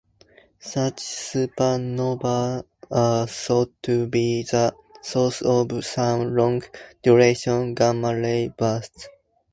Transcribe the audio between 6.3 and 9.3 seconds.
long-duration gamma-ray bursts.